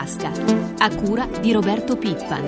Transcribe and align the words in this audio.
tasca, 0.00 0.32
a 0.78 0.94
cura 0.94 1.26
di 1.26 1.52
Roberto 1.52 1.96
Pippan. 1.96 2.44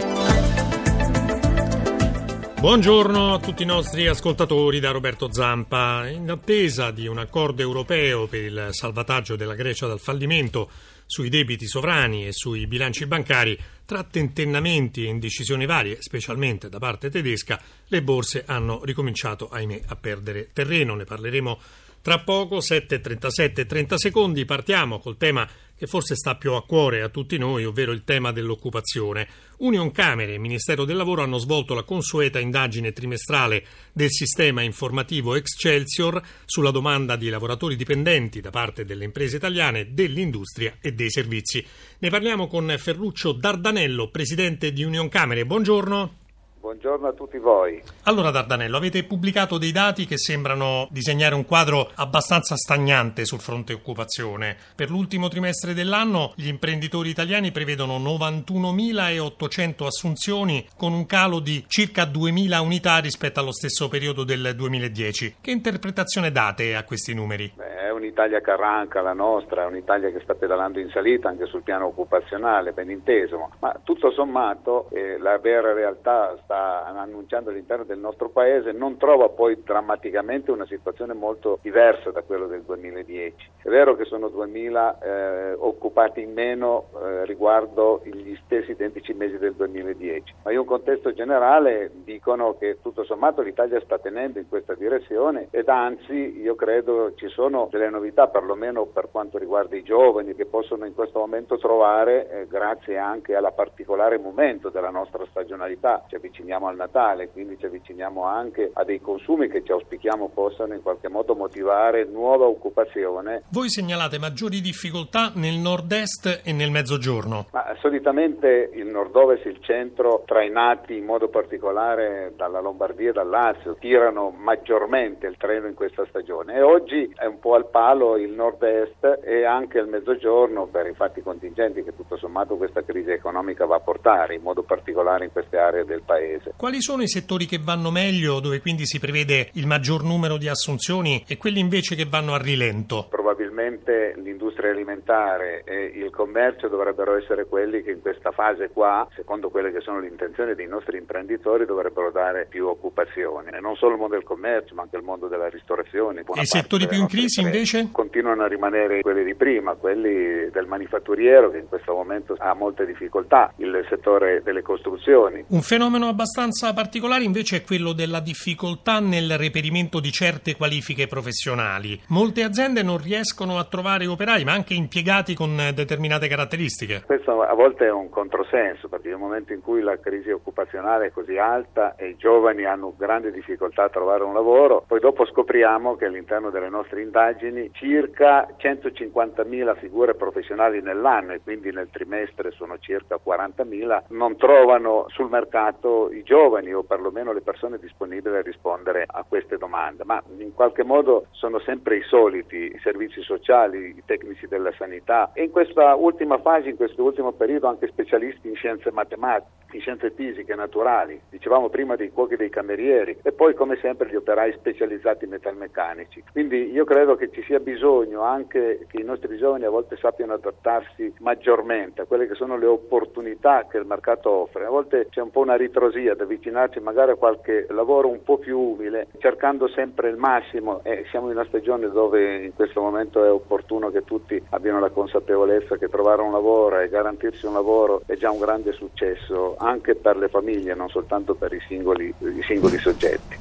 Buongiorno 2.58 3.34
a 3.34 3.40
tutti 3.40 3.62
i 3.62 3.66
nostri 3.66 4.06
ascoltatori 4.06 4.80
da 4.80 4.90
Roberto 4.90 5.30
Zampa. 5.30 6.08
In 6.08 6.30
attesa 6.30 6.90
di 6.90 7.06
un 7.06 7.18
accordo 7.18 7.60
europeo 7.60 8.26
per 8.26 8.44
il 8.44 8.68
salvataggio 8.70 9.36
della 9.36 9.54
Grecia 9.54 9.86
dal 9.86 10.00
fallimento 10.00 10.70
sui 11.04 11.28
debiti 11.28 11.66
sovrani 11.66 12.26
e 12.26 12.32
sui 12.32 12.66
bilanci 12.66 13.04
bancari, 13.04 13.58
tra 13.84 14.02
tentennamenti 14.02 15.04
e 15.04 15.08
indecisioni 15.08 15.66
varie, 15.66 15.98
specialmente 16.00 16.70
da 16.70 16.78
parte 16.78 17.10
tedesca, 17.10 17.60
le 17.88 18.02
borse 18.02 18.44
hanno 18.46 18.80
ricominciato, 18.82 19.48
ahimè, 19.48 19.82
a 19.88 19.96
perdere 19.96 20.48
terreno. 20.54 20.94
Ne 20.94 21.04
parleremo 21.04 21.60
tra 22.00 22.18
poco, 22.20 22.58
7.37 22.58 23.66
30 23.66 23.98
secondi, 23.98 24.44
partiamo 24.44 24.98
col 24.98 25.16
tema 25.16 25.48
che 25.82 25.88
forse 25.88 26.14
sta 26.14 26.36
più 26.36 26.52
a 26.52 26.64
cuore 26.64 27.02
a 27.02 27.08
tutti 27.08 27.36
noi, 27.38 27.64
ovvero 27.64 27.90
il 27.90 28.04
tema 28.04 28.30
dell'occupazione. 28.30 29.26
Union 29.58 29.90
Camere 29.90 30.34
e 30.34 30.38
Ministero 30.38 30.84
del 30.84 30.94
Lavoro 30.94 31.22
hanno 31.22 31.38
svolto 31.38 31.74
la 31.74 31.82
consueta 31.82 32.38
indagine 32.38 32.92
trimestrale 32.92 33.64
del 33.92 34.12
sistema 34.12 34.62
informativo 34.62 35.34
Excelsior 35.34 36.22
sulla 36.44 36.70
domanda 36.70 37.16
di 37.16 37.28
lavoratori 37.30 37.74
dipendenti 37.74 38.40
da 38.40 38.50
parte 38.50 38.84
delle 38.84 39.02
imprese 39.02 39.38
italiane, 39.38 39.92
dell'industria 39.92 40.76
e 40.80 40.92
dei 40.92 41.10
servizi. 41.10 41.66
Ne 41.98 42.10
parliamo 42.10 42.46
con 42.46 42.72
Ferruccio 42.78 43.32
Dardanello, 43.32 44.08
presidente 44.08 44.72
di 44.72 44.84
Union 44.84 45.08
Camere. 45.08 45.44
Buongiorno. 45.44 46.21
Buongiorno 46.62 47.08
a 47.08 47.12
tutti 47.12 47.38
voi. 47.38 47.82
Allora 48.04 48.30
Dardanello, 48.30 48.76
avete 48.76 49.02
pubblicato 49.02 49.58
dei 49.58 49.72
dati 49.72 50.06
che 50.06 50.16
sembrano 50.16 50.86
disegnare 50.92 51.34
un 51.34 51.44
quadro 51.44 51.90
abbastanza 51.96 52.54
stagnante 52.54 53.24
sul 53.24 53.40
fronte 53.40 53.72
occupazione. 53.72 54.56
Per 54.76 54.88
l'ultimo 54.88 55.26
trimestre 55.26 55.74
dell'anno 55.74 56.32
gli 56.36 56.46
imprenditori 56.46 57.08
italiani 57.08 57.50
prevedono 57.50 57.98
91.800 57.98 59.86
assunzioni 59.86 60.64
con 60.76 60.92
un 60.92 61.04
calo 61.04 61.40
di 61.40 61.64
circa 61.66 62.04
2.000 62.04 62.60
unità 62.60 62.98
rispetto 62.98 63.40
allo 63.40 63.52
stesso 63.52 63.88
periodo 63.88 64.22
del 64.22 64.52
2010. 64.54 65.38
Che 65.40 65.50
interpretazione 65.50 66.30
date 66.30 66.76
a 66.76 66.84
questi 66.84 67.12
numeri? 67.12 67.50
Beh, 67.56 67.88
è 67.88 67.90
un'Italia 67.90 68.40
che 68.40 68.52
arranca 68.52 69.00
la 69.00 69.14
nostra, 69.14 69.64
è 69.64 69.66
un'Italia 69.66 70.12
che 70.12 70.20
sta 70.20 70.34
pedalando 70.34 70.78
in 70.78 70.90
salita 70.90 71.28
anche 71.28 71.46
sul 71.46 71.64
piano 71.64 71.86
occupazionale, 71.86 72.70
ben 72.70 72.88
inteso, 72.88 73.50
ma 73.58 73.74
tutto 73.82 74.12
sommato 74.12 74.88
eh, 74.90 75.18
la 75.18 75.38
vera 75.38 75.72
realtà 75.72 76.38
sta 76.44 76.51
sta 76.52 76.84
annunciando 76.84 77.48
all'interno 77.48 77.84
del 77.84 77.98
nostro 77.98 78.28
paese 78.28 78.72
non 78.72 78.98
trova 78.98 79.30
poi 79.30 79.62
drammaticamente 79.64 80.50
una 80.50 80.66
situazione 80.66 81.14
molto 81.14 81.58
diversa 81.62 82.10
da 82.10 82.20
quello 82.20 82.46
del 82.46 82.62
2010. 82.62 83.50
È 83.62 83.68
vero 83.68 83.96
che 83.96 84.04
sono 84.04 84.26
2.000 84.26 85.02
eh, 85.02 85.52
occupati 85.54 86.20
in 86.20 86.32
meno 86.32 86.88
eh, 87.02 87.24
riguardo 87.24 88.02
gli 88.04 88.36
stessi 88.44 88.72
identici 88.72 89.14
mesi 89.14 89.38
del 89.38 89.54
2010, 89.54 90.34
ma 90.44 90.52
in 90.52 90.58
un 90.58 90.66
contesto 90.66 91.14
generale 91.14 91.90
dicono 92.04 92.56
che 92.58 92.78
tutto 92.82 93.04
sommato 93.04 93.40
l'Italia 93.40 93.80
sta 93.80 93.98
tenendo 93.98 94.38
in 94.38 94.48
questa 94.48 94.74
direzione 94.74 95.48
ed 95.50 95.68
anzi 95.68 96.40
io 96.40 96.54
credo 96.54 97.14
ci 97.14 97.28
sono 97.28 97.68
delle 97.70 97.88
novità 97.88 98.28
perlomeno 98.28 98.84
per 98.84 99.08
quanto 99.10 99.38
riguarda 99.38 99.76
i 99.76 99.82
giovani 99.82 100.34
che 100.34 100.44
possono 100.44 100.84
in 100.84 100.94
questo 100.94 101.18
momento 101.18 101.56
trovare 101.56 102.28
eh, 102.28 102.46
grazie 102.46 102.98
anche 102.98 103.34
alla 103.34 103.52
particolare 103.52 104.18
momento 104.18 104.68
della 104.68 104.90
nostra 104.90 105.24
stagionalità. 105.30 106.04
Ci 106.08 106.16
avviciniamo 106.42 106.66
al 106.66 106.76
Natale, 106.76 107.28
quindi 107.28 107.56
ci 107.58 107.66
avviciniamo 107.66 108.24
anche 108.24 108.70
a 108.72 108.84
dei 108.84 109.00
consumi 109.00 109.48
che 109.48 109.62
ci 109.64 109.72
auspichiamo 109.72 110.30
possano 110.34 110.74
in 110.74 110.82
qualche 110.82 111.08
modo 111.08 111.34
motivare 111.34 112.04
nuova 112.04 112.46
occupazione. 112.46 113.44
Voi 113.50 113.68
segnalate 113.68 114.18
maggiori 114.18 114.60
difficoltà 114.60 115.32
nel 115.34 115.54
nord-est 115.54 116.42
e 116.44 116.52
nel 116.52 116.70
mezzogiorno? 116.70 117.46
Ma 117.52 117.74
solitamente 117.80 118.70
il 118.74 118.86
nord-ovest 118.86 119.46
e 119.46 119.50
il 119.50 119.62
centro, 119.62 120.24
trainati 120.26 120.96
in 120.96 121.04
modo 121.04 121.28
particolare 121.28 122.32
dalla 122.36 122.60
Lombardia 122.60 123.10
e 123.10 123.12
dal 123.12 123.28
Lazio, 123.28 123.76
tirano 123.78 124.34
maggiormente 124.36 125.26
il 125.26 125.36
treno 125.36 125.68
in 125.68 125.74
questa 125.74 126.04
stagione 126.08 126.54
e 126.54 126.62
oggi 126.62 127.10
è 127.16 127.26
un 127.26 127.38
po' 127.38 127.54
al 127.54 127.68
palo 127.68 128.16
il 128.16 128.32
nord-est 128.32 129.20
e 129.22 129.44
anche 129.44 129.78
il 129.78 129.86
mezzogiorno 129.86 130.66
per 130.66 130.86
i 130.86 130.94
fatti 130.94 131.22
contingenti 131.22 131.84
che 131.84 131.94
tutto 131.94 132.16
sommato 132.16 132.56
questa 132.56 132.82
crisi 132.82 133.10
economica 133.10 133.64
va 133.64 133.76
a 133.76 133.80
portare, 133.80 134.34
in 134.34 134.42
modo 134.42 134.62
particolare 134.62 135.24
in 135.24 135.32
queste 135.32 135.58
aree 135.58 135.84
del 135.84 136.02
paese 136.02 136.31
paese. 136.32 136.52
Quali 136.56 136.80
sono 136.80 137.02
i 137.02 137.08
settori 137.08 137.46
che 137.46 137.58
vanno 137.62 137.90
meglio, 137.90 138.40
dove 138.40 138.60
quindi 138.60 138.86
si 138.86 138.98
prevede 138.98 139.50
il 139.54 139.66
maggior 139.66 140.02
numero 140.02 140.36
di 140.36 140.48
assunzioni 140.48 141.24
e 141.26 141.36
quelli 141.36 141.60
invece 141.60 141.94
che 141.94 142.06
vanno 142.06 142.34
a 142.34 142.38
rilento? 142.38 143.06
Probabilmente 143.08 144.14
l'industria 144.16 144.70
alimentare 144.70 145.62
e 145.64 145.92
il 145.94 146.10
commercio 146.10 146.68
dovrebbero 146.68 147.16
essere 147.16 147.46
quelli 147.46 147.82
che 147.82 147.90
in 147.90 148.00
questa 148.00 148.30
fase 148.30 148.70
qua, 148.70 149.06
secondo 149.14 149.50
quelle 149.50 149.72
che 149.72 149.80
sono 149.80 150.00
le 150.00 150.08
intenzioni 150.08 150.54
dei 150.54 150.66
nostri 150.66 150.98
imprenditori, 150.98 151.66
dovrebbero 151.66 152.10
dare 152.10 152.46
più 152.48 152.66
occupazione. 152.66 153.50
E 153.50 153.60
non 153.60 153.76
solo 153.76 153.92
il 153.92 153.98
mondo 153.98 154.14
del 154.14 154.24
commercio, 154.24 154.74
ma 154.74 154.82
anche 154.82 154.96
il 154.96 155.02
mondo 155.02 155.28
della 155.28 155.48
ristorazione. 155.48 156.24
E 156.34 156.40
i 156.40 156.46
settori 156.46 156.86
più 156.86 156.98
in 156.98 157.06
crisi 157.06 157.40
invece? 157.40 157.88
Continuano 157.92 158.42
a 158.42 158.48
rimanere 158.48 159.00
quelli 159.00 159.24
di 159.24 159.34
prima, 159.34 159.74
quelli 159.74 160.50
del 160.50 160.66
manifatturiero 160.66 161.50
che 161.50 161.58
in 161.58 161.68
questo 161.68 161.92
momento 161.92 162.34
ha 162.38 162.54
molte 162.54 162.86
difficoltà, 162.86 163.52
il 163.56 163.84
settore 163.88 164.42
delle 164.42 164.62
costruzioni. 164.62 165.44
Un 165.48 165.60
fenomeno 165.60 166.08
abbastanza 166.08 166.21
abbastanza 166.22 166.72
particolare 166.72 167.24
invece 167.24 167.56
è 167.56 167.64
quello 167.64 167.92
della 167.92 168.20
difficoltà 168.20 169.00
nel 169.00 169.36
reperimento 169.36 169.98
di 169.98 170.12
certe 170.12 170.54
qualifiche 170.54 171.08
professionali. 171.08 172.00
Molte 172.10 172.44
aziende 172.44 172.84
non 172.84 173.02
riescono 173.02 173.58
a 173.58 173.64
trovare 173.64 174.06
operai, 174.06 174.44
ma 174.44 174.52
anche 174.52 174.74
impiegati 174.74 175.34
con 175.34 175.56
determinate 175.74 176.28
caratteristiche. 176.28 177.02
Questo 177.04 177.42
a 177.42 177.54
volte 177.54 177.86
è 177.86 177.90
un 177.90 178.08
controsenso, 178.08 178.88
perché 178.88 179.08
nel 179.08 179.18
momento 179.18 179.52
in 179.52 179.62
cui 179.62 179.82
la 179.82 179.98
crisi 179.98 180.30
occupazionale 180.30 181.06
è 181.06 181.10
così 181.10 181.38
alta 181.38 181.96
e 181.96 182.10
i 182.10 182.16
giovani 182.16 182.66
hanno 182.66 182.94
grande 182.96 183.32
difficoltà 183.32 183.84
a 183.84 183.88
trovare 183.88 184.22
un 184.22 184.32
lavoro, 184.32 184.84
poi 184.86 185.00
dopo 185.00 185.26
scopriamo 185.26 185.96
che 185.96 186.04
all'interno 186.04 186.50
delle 186.50 186.68
nostre 186.68 187.02
indagini 187.02 187.70
circa 187.72 188.46
150.000 188.60 189.76
figure 189.78 190.14
professionali 190.14 190.80
nell'anno 190.80 191.32
e 191.32 191.40
quindi 191.42 191.72
nel 191.72 191.88
trimestre 191.90 192.52
sono 192.52 192.78
circa 192.78 193.18
40.000, 193.24 194.04
non 194.10 194.36
trovano 194.36 195.06
sul 195.08 195.28
mercato 195.28 196.10
i 196.12 196.22
giovani 196.22 196.72
o 196.72 196.82
perlomeno 196.82 197.32
le 197.32 197.40
persone 197.40 197.78
disponibili 197.78 198.36
a 198.36 198.42
rispondere 198.42 199.04
a 199.06 199.24
queste 199.26 199.56
domande, 199.56 200.04
ma 200.04 200.22
in 200.38 200.52
qualche 200.54 200.84
modo 200.84 201.26
sono 201.30 201.58
sempre 201.60 201.96
i 201.96 202.02
soliti, 202.02 202.56
i 202.56 202.80
servizi 202.82 203.22
sociali, 203.22 203.94
i 203.96 204.02
tecnici 204.04 204.46
della 204.46 204.72
sanità. 204.76 205.30
E 205.32 205.44
in 205.44 205.50
questa 205.50 205.94
ultima 205.94 206.38
fase, 206.38 206.68
in 206.68 206.76
questo 206.76 207.02
ultimo 207.02 207.32
periodo 207.32 207.68
anche 207.68 207.88
specialisti 207.88 208.48
in 208.48 208.54
scienze 208.54 208.90
matematiche, 208.90 209.50
in 209.72 209.80
scienze 209.80 210.10
fisiche, 210.10 210.54
naturali, 210.54 211.20
dicevamo 211.28 211.68
prima 211.68 211.96
dei 211.96 212.10
cuochi 212.10 212.36
dei 212.36 212.50
camerieri 212.50 213.18
e 213.22 213.32
poi 213.32 213.54
come 213.54 213.76
sempre 213.80 214.08
gli 214.08 214.16
operai 214.16 214.52
specializzati 214.52 215.26
metalmeccanici. 215.26 216.24
Quindi 216.32 216.70
io 216.70 216.84
credo 216.84 217.16
che 217.16 217.30
ci 217.30 217.42
sia 217.42 217.60
bisogno 217.60 218.22
anche 218.22 218.86
che 218.88 219.00
i 219.00 219.04
nostri 219.04 219.36
giovani 219.36 219.64
a 219.64 219.70
volte 219.70 219.96
sappiano 219.96 220.34
adattarsi 220.34 221.14
maggiormente 221.20 222.02
a 222.02 222.04
quelle 222.04 222.26
che 222.26 222.34
sono 222.34 222.56
le 222.56 222.66
opportunità 222.66 223.66
che 223.68 223.78
il 223.78 223.86
mercato 223.86 224.30
offre. 224.30 224.64
A 224.64 224.70
volte 224.70 225.08
c'è 225.10 225.20
un 225.20 225.30
po' 225.30 225.40
una 225.40 225.56
ritrosia 225.56 226.12
ad 226.12 226.20
avvicinarci 226.20 226.80
magari 226.80 227.12
a 227.12 227.16
qualche 227.16 227.66
lavoro 227.70 228.08
un 228.08 228.22
po' 228.22 228.38
più 228.38 228.58
umile, 228.58 229.08
cercando 229.18 229.68
sempre 229.68 230.08
il 230.08 230.16
massimo 230.16 230.80
e 230.84 231.04
siamo 231.10 231.26
in 231.26 231.36
una 231.36 231.46
stagione 231.46 231.88
dove 231.90 232.44
in 232.44 232.54
questo 232.54 232.80
momento 232.80 233.24
è 233.24 233.30
opportuno 233.30 233.90
che 233.90 234.04
tutti 234.04 234.42
abbiano 234.50 234.80
la 234.80 234.90
consapevolezza 234.90 235.76
che 235.76 235.88
trovare 235.88 236.22
un 236.22 236.32
lavoro 236.32 236.78
e 236.78 236.88
garantirsi 236.88 237.46
un 237.46 237.54
lavoro 237.54 238.02
è 238.06 238.16
già 238.16 238.30
un 238.30 238.38
grande 238.38 238.72
successo 238.72 239.56
anche 239.62 239.94
per 239.94 240.16
le 240.16 240.28
famiglie, 240.28 240.74
non 240.74 240.88
soltanto 240.88 241.34
per 241.34 241.52
i 241.52 241.60
singoli, 241.68 242.06
i 242.06 242.42
singoli 242.46 242.78
soggetti. 242.78 243.36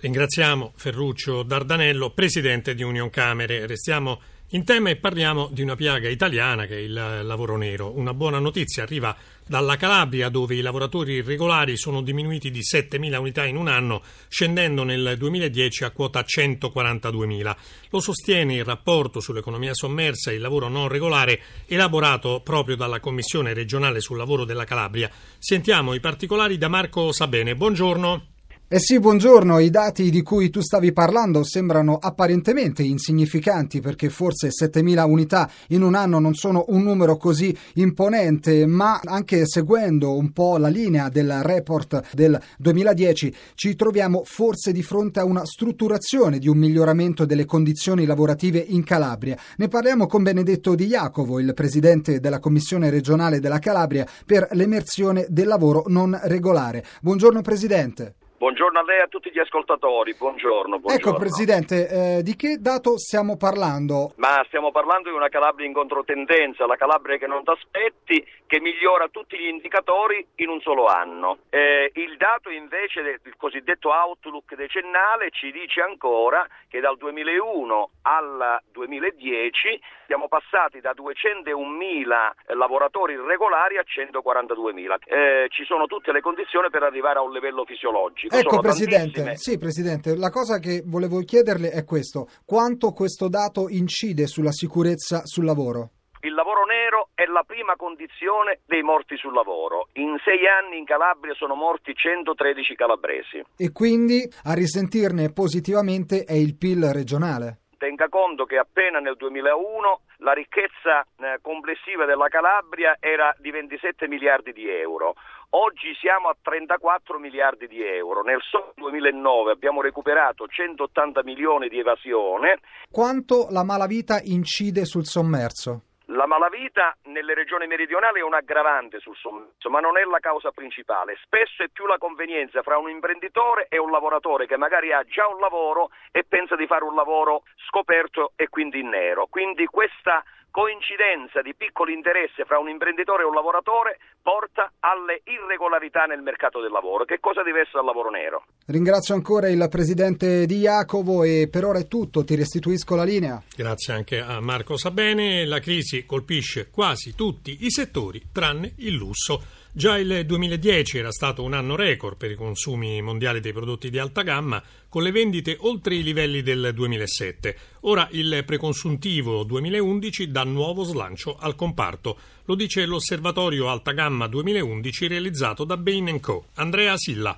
Ringraziamo 0.00 0.72
Ferruccio 0.76 1.42
Dardanello, 1.42 2.10
presidente 2.10 2.74
di 2.74 2.82
Union 2.82 3.08
Camere. 3.08 3.66
Restiamo 3.66 4.20
in 4.50 4.64
tema 4.64 4.90
e 4.90 4.96
parliamo 4.96 5.48
di 5.50 5.62
una 5.62 5.74
piaga 5.74 6.08
italiana 6.08 6.66
che 6.66 6.76
è 6.76 6.80
il 6.80 6.92
lavoro 6.92 7.56
nero. 7.56 7.96
Una 7.96 8.14
buona 8.14 8.38
notizia 8.38 8.84
arriva 8.84 9.16
dalla 9.46 9.76
Calabria 9.76 10.28
dove 10.28 10.54
i 10.54 10.60
lavoratori 10.60 11.14
irregolari 11.14 11.76
sono 11.76 12.02
diminuiti 12.02 12.50
di 12.50 12.60
7.000 12.60 13.16
unità 13.16 13.44
in 13.44 13.56
un 13.56 13.68
anno, 13.68 14.02
scendendo 14.28 14.84
nel 14.84 15.16
2010 15.18 15.84
a 15.84 15.90
quota 15.90 16.24
142.000. 16.24 17.56
Lo 17.90 18.00
sostiene 18.00 18.54
il 18.54 18.64
rapporto 18.64 19.20
sull'economia 19.20 19.74
sommersa 19.74 20.30
e 20.30 20.34
il 20.34 20.40
lavoro 20.40 20.68
non 20.68 20.88
regolare 20.88 21.40
elaborato 21.66 22.40
proprio 22.44 22.76
dalla 22.76 23.00
Commissione 23.00 23.54
regionale 23.54 24.00
sul 24.00 24.18
lavoro 24.18 24.44
della 24.44 24.64
Calabria. 24.64 25.10
Sentiamo 25.38 25.94
i 25.94 26.00
particolari 26.00 26.58
da 26.58 26.68
Marco 26.68 27.10
Sabene. 27.12 27.56
Buongiorno. 27.56 28.33
Eh 28.66 28.80
sì, 28.80 28.98
buongiorno. 28.98 29.58
I 29.58 29.68
dati 29.68 30.08
di 30.08 30.22
cui 30.22 30.48
tu 30.48 30.62
stavi 30.62 30.94
parlando 30.94 31.44
sembrano 31.44 31.98
apparentemente 32.00 32.82
insignificanti 32.82 33.82
perché 33.82 34.08
forse 34.08 34.48
7.000 34.48 35.06
unità 35.06 35.50
in 35.68 35.82
un 35.82 35.94
anno 35.94 36.18
non 36.18 36.32
sono 36.32 36.64
un 36.68 36.82
numero 36.82 37.18
così 37.18 37.54
imponente, 37.74 38.64
ma 38.64 39.00
anche 39.04 39.44
seguendo 39.44 40.16
un 40.16 40.32
po' 40.32 40.56
la 40.56 40.68
linea 40.68 41.10
del 41.10 41.42
report 41.42 42.14
del 42.14 42.40
2010 42.56 43.34
ci 43.54 43.76
troviamo 43.76 44.22
forse 44.24 44.72
di 44.72 44.82
fronte 44.82 45.20
a 45.20 45.24
una 45.24 45.44
strutturazione 45.44 46.38
di 46.38 46.48
un 46.48 46.56
miglioramento 46.56 47.26
delle 47.26 47.44
condizioni 47.44 48.06
lavorative 48.06 48.64
in 48.66 48.82
Calabria. 48.82 49.38
Ne 49.58 49.68
parliamo 49.68 50.06
con 50.06 50.22
Benedetto 50.22 50.74
Di 50.74 50.86
Jacovo, 50.86 51.38
il 51.38 51.52
presidente 51.52 52.18
della 52.18 52.38
Commissione 52.38 52.88
regionale 52.88 53.40
della 53.40 53.58
Calabria 53.58 54.06
per 54.24 54.48
l'emersione 54.52 55.26
del 55.28 55.48
lavoro 55.48 55.84
non 55.88 56.18
regolare. 56.24 56.82
Buongiorno 57.02 57.42
Presidente. 57.42 58.14
Buongiorno 58.44 58.78
a 58.78 58.82
lei 58.82 58.98
e 58.98 59.04
a 59.04 59.06
tutti 59.06 59.30
gli 59.32 59.38
ascoltatori, 59.38 60.14
buongiorno. 60.18 60.78
buongiorno. 60.78 61.08
Ecco 61.08 61.18
Presidente, 61.18 61.88
eh, 61.88 62.22
di 62.22 62.36
che 62.36 62.58
dato 62.60 62.98
stiamo 62.98 63.38
parlando? 63.38 64.12
Ma 64.16 64.44
stiamo 64.48 64.70
parlando 64.70 65.08
di 65.08 65.16
una 65.16 65.30
Calabria 65.30 65.66
in 65.66 65.72
controtendenza, 65.72 66.66
la 66.66 66.76
Calabria 66.76 67.16
che 67.16 67.26
non 67.26 67.42
ti 67.42 67.50
aspetti, 67.50 68.22
che 68.54 68.60
migliora 68.60 69.08
tutti 69.10 69.36
gli 69.36 69.50
indicatori 69.50 70.24
in 70.36 70.48
un 70.48 70.60
solo 70.60 70.86
anno. 70.86 71.38
Eh, 71.50 71.90
il 71.94 72.16
dato 72.16 72.50
invece 72.50 73.02
del 73.02 73.34
cosiddetto 73.36 73.90
outlook 73.90 74.54
decennale 74.54 75.30
ci 75.32 75.50
dice 75.50 75.80
ancora 75.80 76.46
che 76.68 76.78
dal 76.78 76.96
2001 76.96 77.90
al 78.02 78.62
2010 78.70 79.82
siamo 80.06 80.28
passati 80.28 80.78
da 80.78 80.94
201.000 80.94 82.54
lavoratori 82.54 83.14
irregolari 83.14 83.76
a 83.76 83.82
142.000. 83.82 85.02
Eh, 85.02 85.48
ci 85.50 85.64
sono 85.64 85.86
tutte 85.86 86.12
le 86.12 86.20
condizioni 86.20 86.70
per 86.70 86.84
arrivare 86.84 87.18
a 87.18 87.22
un 87.22 87.32
livello 87.32 87.64
fisiologico. 87.64 88.36
Ecco 88.36 88.60
Presidente, 88.60 89.34
sì 89.34 89.58
Presidente, 89.58 90.14
la 90.14 90.30
cosa 90.30 90.60
che 90.60 90.80
volevo 90.86 91.18
chiederle 91.26 91.70
è 91.70 91.82
questo, 91.82 92.28
quanto 92.46 92.92
questo 92.92 93.28
dato 93.28 93.66
incide 93.68 94.28
sulla 94.28 94.52
sicurezza 94.52 95.22
sul 95.24 95.44
lavoro? 95.44 96.03
Il 96.24 96.32
lavoro 96.32 96.64
nero 96.64 97.10
è 97.12 97.26
la 97.26 97.44
prima 97.46 97.76
condizione 97.76 98.60
dei 98.64 98.80
morti 98.80 99.14
sul 99.18 99.34
lavoro. 99.34 99.88
In 100.00 100.16
sei 100.24 100.48
anni 100.48 100.78
in 100.78 100.86
Calabria 100.86 101.34
sono 101.34 101.54
morti 101.54 101.94
113 101.94 102.74
calabresi. 102.74 103.44
E 103.58 103.72
quindi 103.72 104.24
a 104.44 104.54
risentirne 104.54 105.34
positivamente 105.34 106.24
è 106.24 106.32
il 106.32 106.56
PIL 106.56 106.92
regionale? 106.94 107.58
Tenga 107.76 108.08
conto 108.08 108.46
che 108.46 108.56
appena 108.56 109.00
nel 109.00 109.16
2001 109.16 110.00
la 110.24 110.32
ricchezza 110.32 111.04
eh, 111.04 111.40
complessiva 111.42 112.06
della 112.06 112.28
Calabria 112.28 112.96
era 113.00 113.36
di 113.38 113.50
27 113.50 114.08
miliardi 114.08 114.54
di 114.54 114.66
euro. 114.66 115.16
Oggi 115.50 115.92
siamo 116.00 116.28
a 116.28 116.36
34 116.40 117.18
miliardi 117.18 117.68
di 117.68 117.84
euro. 117.84 118.22
Nel 118.22 118.40
solo 118.40 118.72
2009 118.76 119.52
abbiamo 119.52 119.82
recuperato 119.82 120.46
180 120.46 121.22
milioni 121.22 121.68
di 121.68 121.80
evasione. 121.80 122.60
Quanto 122.90 123.48
la 123.50 123.62
malavita 123.62 124.22
incide 124.24 124.86
sul 124.86 125.04
sommerso? 125.04 125.82
La 126.08 126.26
malavita 126.26 126.94
nelle 127.04 127.32
regioni 127.32 127.66
meridionali 127.66 128.20
è 128.20 128.22
un 128.22 128.34
aggravante 128.34 129.00
sul 129.00 129.16
sommerso, 129.16 129.70
ma 129.70 129.80
non 129.80 129.96
è 129.96 130.04
la 130.04 130.18
causa 130.18 130.50
principale. 130.50 131.16
Spesso 131.22 131.62
è 131.62 131.68
più 131.68 131.86
la 131.86 131.96
convenienza 131.96 132.62
fra 132.62 132.76
un 132.76 132.90
imprenditore 132.90 133.68
e 133.70 133.78
un 133.78 133.90
lavoratore 133.90 134.46
che 134.46 134.58
magari 134.58 134.92
ha 134.92 135.02
già 135.04 135.26
un 135.26 135.40
lavoro 135.40 135.90
e 136.12 136.22
pensa 136.28 136.56
di 136.56 136.66
fare 136.66 136.84
un 136.84 136.94
lavoro 136.94 137.44
scoperto 137.68 138.32
e 138.36 138.50
quindi 138.50 138.80
in 138.80 138.90
nero. 138.90 139.28
Quindi 139.28 139.64
questa 139.64 140.22
coincidenza 140.54 141.42
di 141.42 141.52
piccoli 141.52 141.92
interessi 141.92 142.44
fra 142.46 142.60
un 142.60 142.68
imprenditore 142.68 143.24
e 143.24 143.26
un 143.26 143.34
lavoratore 143.34 143.98
porta 144.22 144.70
alle 144.78 145.22
irregolarità 145.24 146.04
nel 146.04 146.22
mercato 146.22 146.60
del 146.60 146.70
lavoro, 146.70 147.04
che 147.04 147.14
è 147.16 147.18
cosa 147.18 147.42
diversa 147.42 147.72
dal 147.74 147.84
lavoro 147.84 148.08
nero. 148.08 148.44
Ringrazio 148.66 149.16
ancora 149.16 149.48
il 149.48 149.66
presidente 149.68 150.46
Di 150.46 150.60
Jacovo 150.60 151.24
e 151.24 151.48
per 151.50 151.64
ora 151.64 151.80
è 151.80 151.88
tutto, 151.88 152.22
ti 152.22 152.36
restituisco 152.36 152.94
la 152.94 153.02
linea. 153.02 153.42
Grazie 153.56 153.94
anche 153.94 154.20
a 154.20 154.40
Marco 154.40 154.76
Sabene. 154.76 155.44
La 155.44 155.58
crisi 155.58 156.06
colpisce 156.06 156.70
quasi 156.70 157.16
tutti 157.16 157.64
i 157.66 157.70
settori 157.72 158.22
tranne 158.32 158.74
il 158.78 158.94
lusso. 158.94 159.63
Già 159.76 159.98
il 159.98 160.24
2010 160.24 160.98
era 160.98 161.10
stato 161.10 161.42
un 161.42 161.52
anno 161.52 161.74
record 161.74 162.16
per 162.16 162.30
i 162.30 162.36
consumi 162.36 163.02
mondiali 163.02 163.40
dei 163.40 163.52
prodotti 163.52 163.90
di 163.90 163.98
alta 163.98 164.22
gamma, 164.22 164.62
con 164.88 165.02
le 165.02 165.10
vendite 165.10 165.56
oltre 165.62 165.96
i 165.96 166.04
livelli 166.04 166.42
del 166.42 166.70
2007. 166.72 167.58
Ora 167.80 168.06
il 168.12 168.44
preconsuntivo 168.46 169.42
2011 169.42 170.30
dà 170.30 170.44
nuovo 170.44 170.84
slancio 170.84 171.36
al 171.36 171.56
comparto. 171.56 172.16
Lo 172.44 172.54
dice 172.54 172.86
l'Osservatorio 172.86 173.68
Alta 173.68 173.90
Gamma 173.90 174.28
2011 174.28 175.08
realizzato 175.08 175.64
da 175.64 175.76
Bain 175.76 176.20
Co. 176.20 176.50
Andrea 176.54 176.96
Silla. 176.96 177.36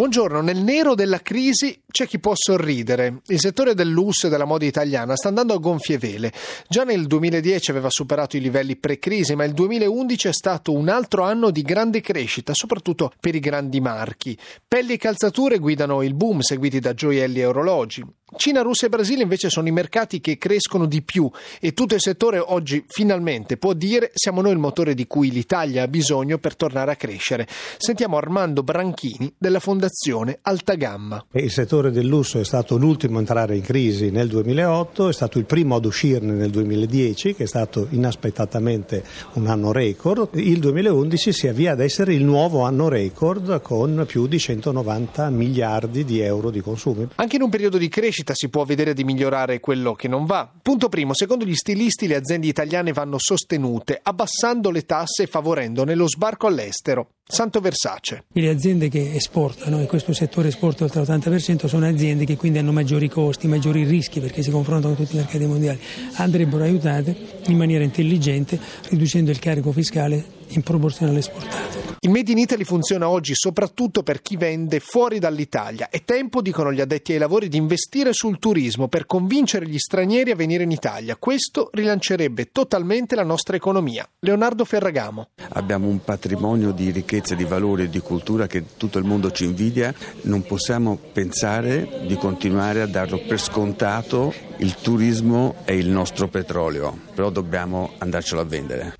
Buongiorno, 0.00 0.40
nel 0.40 0.62
nero 0.62 0.94
della 0.94 1.20
crisi 1.20 1.78
c'è 1.86 2.06
chi 2.06 2.18
può 2.18 2.32
sorridere. 2.34 3.20
Il 3.26 3.38
settore 3.38 3.74
del 3.74 3.90
lusso 3.90 4.26
e 4.26 4.30
della 4.30 4.46
moda 4.46 4.64
italiana 4.64 5.14
sta 5.14 5.28
andando 5.28 5.52
a 5.52 5.58
gonfie 5.58 5.98
vele. 5.98 6.32
Già 6.66 6.84
nel 6.84 7.06
2010 7.06 7.70
aveva 7.70 7.90
superato 7.90 8.38
i 8.38 8.40
livelli 8.40 8.76
pre-crisi, 8.76 9.34
ma 9.34 9.44
il 9.44 9.52
2011 9.52 10.28
è 10.28 10.32
stato 10.32 10.72
un 10.72 10.88
altro 10.88 11.24
anno 11.24 11.50
di 11.50 11.60
grande 11.60 12.00
crescita, 12.00 12.54
soprattutto 12.54 13.12
per 13.20 13.34
i 13.34 13.40
grandi 13.40 13.78
marchi. 13.82 14.38
Pelli 14.66 14.94
e 14.94 14.96
calzature 14.96 15.58
guidano 15.58 16.00
il 16.00 16.14
boom, 16.14 16.40
seguiti 16.40 16.78
da 16.78 16.94
gioielli 16.94 17.40
e 17.40 17.44
orologi. 17.44 18.02
Cina, 18.36 18.62
Russia 18.62 18.86
e 18.86 18.90
Brasile 18.90 19.22
invece 19.22 19.50
sono 19.50 19.66
i 19.66 19.72
mercati 19.72 20.20
che 20.20 20.38
crescono 20.38 20.86
di 20.86 21.02
più 21.02 21.28
e 21.60 21.72
tutto 21.72 21.94
il 21.94 22.00
settore 22.00 22.38
oggi 22.38 22.84
finalmente 22.86 23.56
può 23.56 23.72
dire 23.72 24.12
siamo 24.14 24.40
noi 24.40 24.52
il 24.52 24.58
motore 24.58 24.94
di 24.94 25.06
cui 25.06 25.30
l'Italia 25.32 25.82
ha 25.82 25.88
bisogno 25.88 26.38
per 26.38 26.54
tornare 26.54 26.92
a 26.92 26.96
crescere. 26.96 27.46
Sentiamo 27.76 28.16
Armando 28.16 28.62
Branchini 28.62 29.32
della 29.36 29.58
Fondazione 29.58 30.38
Alta 30.42 30.74
Gamma. 30.74 31.24
Il 31.32 31.50
settore 31.50 31.90
del 31.90 32.06
lusso 32.06 32.38
è 32.38 32.44
stato 32.44 32.76
l'ultimo 32.76 33.16
a 33.16 33.20
entrare 33.20 33.56
in 33.56 33.62
crisi 33.62 34.10
nel 34.10 34.28
2008, 34.28 35.08
è 35.08 35.12
stato 35.12 35.38
il 35.38 35.44
primo 35.44 35.74
ad 35.74 35.84
uscirne 35.84 36.32
nel 36.32 36.50
2010 36.50 37.34
che 37.34 37.42
è 37.44 37.46
stato 37.46 37.88
inaspettatamente 37.90 39.02
un 39.34 39.48
anno 39.48 39.72
record. 39.72 40.28
Il 40.34 40.60
2011 40.60 41.32
si 41.32 41.48
avvia 41.48 41.72
ad 41.72 41.80
essere 41.80 42.14
il 42.14 42.24
nuovo 42.24 42.62
anno 42.62 42.88
record 42.88 43.60
con 43.60 44.04
più 44.06 44.28
di 44.28 44.38
190 44.38 45.30
miliardi 45.30 46.04
di 46.04 46.20
euro 46.20 46.50
di 46.50 46.60
consumi. 46.60 47.08
Anche 47.16 47.36
in 47.36 47.42
un 47.42 47.50
periodo 47.50 47.76
di 47.76 47.88
crescita 47.88 48.18
crescita 48.20 48.34
si 48.34 48.48
può 48.48 48.64
vedere 48.64 48.94
di 48.94 49.04
migliorare 49.04 49.60
quello 49.60 49.94
che 49.94 50.08
non 50.08 50.24
va. 50.24 50.50
Punto 50.62 50.88
primo, 50.88 51.14
secondo 51.14 51.44
gli 51.44 51.54
stilisti 51.54 52.06
le 52.06 52.16
aziende 52.16 52.46
italiane 52.46 52.92
vanno 52.92 53.18
sostenute, 53.18 53.98
abbassando 54.02 54.70
le 54.70 54.84
tasse 54.84 55.24
e 55.24 55.26
favorendone 55.26 55.94
lo 55.94 56.08
sbarco 56.08 56.46
all'estero. 56.46 57.10
Santo 57.26 57.60
Versace. 57.60 58.24
Le 58.32 58.48
aziende 58.48 58.88
che 58.88 59.14
esportano, 59.14 59.80
e 59.80 59.86
questo 59.86 60.12
settore 60.12 60.48
esporta 60.48 60.84
oltre 60.84 61.00
l'80%, 61.00 61.66
sono 61.66 61.86
aziende 61.86 62.24
che 62.24 62.36
quindi 62.36 62.58
hanno 62.58 62.72
maggiori 62.72 63.08
costi, 63.08 63.46
maggiori 63.46 63.84
rischi 63.84 64.20
perché 64.20 64.42
si 64.42 64.50
confrontano 64.50 64.94
con 64.94 65.04
tutti 65.04 65.16
i 65.16 65.20
mercati 65.20 65.46
mondiali. 65.46 65.78
Andrebbero 66.14 66.64
aiutate 66.64 67.16
in 67.46 67.56
maniera 67.56 67.84
intelligente, 67.84 68.58
riducendo 68.88 69.30
il 69.30 69.38
carico 69.38 69.70
fiscale 69.72 70.38
in 70.50 70.62
proporzione 70.62 71.12
all'esportato. 71.12 71.96
Il 72.00 72.10
Made 72.10 72.32
in 72.32 72.38
Italy 72.38 72.64
funziona 72.64 73.08
oggi 73.08 73.34
soprattutto 73.34 74.02
per 74.02 74.22
chi 74.22 74.36
vende 74.36 74.80
fuori 74.80 75.18
dall'Italia. 75.18 75.88
È 75.90 76.02
tempo, 76.02 76.40
dicono 76.40 76.72
gli 76.72 76.80
addetti 76.80 77.12
ai 77.12 77.18
lavori, 77.18 77.48
di 77.48 77.58
investire 77.58 78.12
sul 78.12 78.38
turismo 78.38 78.88
per 78.88 79.06
convincere 79.06 79.66
gli 79.66 79.78
stranieri 79.78 80.30
a 80.30 80.36
venire 80.36 80.64
in 80.64 80.70
Italia. 80.70 81.16
Questo 81.16 81.68
rilancerebbe 81.72 82.50
totalmente 82.50 83.14
la 83.14 83.24
nostra 83.24 83.56
economia. 83.56 84.08
Leonardo 84.20 84.64
Ferragamo. 84.64 85.28
Abbiamo 85.50 85.88
un 85.88 86.02
patrimonio 86.02 86.72
di 86.72 86.90
ricchezza 86.90 87.08
ricchezza 87.20 87.34
di 87.34 87.44
valori 87.44 87.84
e 87.84 87.88
di 87.88 88.00
cultura 88.00 88.46
che 88.46 88.76
tutto 88.76 88.98
il 88.98 89.04
mondo 89.04 89.30
ci 89.30 89.44
invidia, 89.44 89.92
non 90.22 90.42
possiamo 90.42 90.98
pensare 91.12 92.04
di 92.06 92.16
continuare 92.16 92.80
a 92.80 92.86
darlo 92.86 93.18
per 93.18 93.40
scontato. 93.40 94.32
Il 94.58 94.74
turismo 94.76 95.56
è 95.64 95.72
il 95.72 95.88
nostro 95.88 96.28
petrolio, 96.28 96.96
però 97.14 97.30
dobbiamo 97.30 97.92
andarcelo 97.98 98.40
a 98.40 98.44
vendere. 98.44 98.99